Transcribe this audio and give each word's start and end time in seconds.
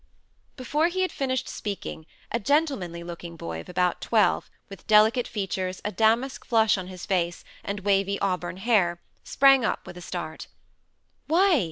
Before 0.57 0.87
he 0.87 1.01
had 1.03 1.11
finished 1.11 1.47
speaking, 1.47 2.07
a 2.31 2.39
gentlemanly 2.39 3.03
looking 3.03 3.37
boy 3.37 3.59
of 3.61 3.69
about 3.69 4.01
twelve, 4.01 4.49
with 4.67 4.87
delicate 4.87 5.27
features, 5.27 5.79
a 5.85 5.91
damask 5.91 6.43
flush 6.43 6.75
on 6.75 6.87
his 6.87 7.05
face, 7.05 7.43
and 7.63 7.81
wavy 7.81 8.17
auburn 8.19 8.57
hair, 8.57 8.99
sprang 9.23 9.63
up 9.63 9.85
with 9.85 9.97
a 9.97 10.01
start. 10.01 10.47
"Why!" 11.27 11.59